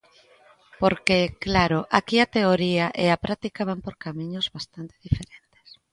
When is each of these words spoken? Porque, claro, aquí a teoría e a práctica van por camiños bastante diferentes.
Porque, 0.81 1.17
claro, 1.45 1.79
aquí 1.97 2.17
a 2.21 2.31
teoría 2.37 2.85
e 3.03 3.05
a 3.09 3.21
práctica 3.25 3.61
van 3.69 3.79
por 3.85 3.95
camiños 4.05 4.51
bastante 4.55 4.95
diferentes. 5.05 5.67